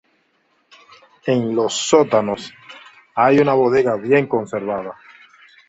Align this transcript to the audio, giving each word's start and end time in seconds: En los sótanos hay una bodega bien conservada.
En 1.27 1.55
los 1.55 1.75
sótanos 1.75 2.51
hay 3.13 3.37
una 3.37 3.53
bodega 3.53 3.97
bien 3.97 4.25
conservada. 4.25 4.97